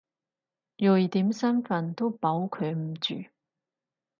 [0.77, 3.23] 瑞典身份都保佢唔住！